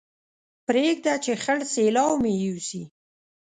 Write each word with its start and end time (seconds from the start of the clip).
پرېږده 0.67 1.13
چې 1.23 1.31
خړ 1.43 1.59
سېلاو 1.73 2.11
مې 2.21 2.31
يوسي 2.43 2.83